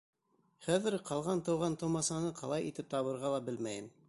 [0.67, 3.97] Хәҙер ҡалған туған-тыумасаны ҡалай итеп табырға ла белмәйем.